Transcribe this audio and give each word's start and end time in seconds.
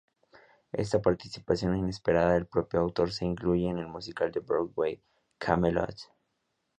Esta 0.71 0.99
participación 0.99 1.77
inesperada 1.77 2.33
del 2.33 2.47
propio 2.47 2.79
autor 2.79 3.11
se 3.11 3.23
incluye 3.25 3.69
en 3.69 3.77
el 3.77 3.85
musical 3.87 4.31
de 4.31 4.39
Broadway 4.39 4.99
"Camelot". 5.37 5.95